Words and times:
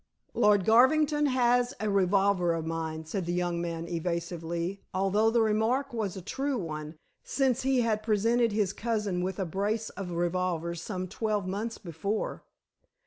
"Lord 0.33 0.65
Garvington 0.65 1.27
has 1.27 1.75
a 1.79 1.87
revolver 1.87 2.53
of 2.53 2.65
mine," 2.65 3.05
said 3.05 3.27
the 3.27 3.33
young 3.33 3.61
man 3.61 3.87
evasively, 3.87 4.81
although 4.95 5.29
the 5.29 5.43
remark 5.43 5.93
was 5.93 6.17
a 6.17 6.23
true 6.23 6.57
one, 6.57 6.95
since 7.23 7.61
he 7.61 7.81
had 7.81 8.01
presented 8.01 8.51
his 8.51 8.73
cousin 8.73 9.21
with 9.23 9.37
a 9.37 9.45
brace 9.45 9.89
of 9.91 10.13
revolvers 10.13 10.81
some 10.81 11.07
twelve 11.07 11.45
months 11.45 11.77
before. 11.77 12.43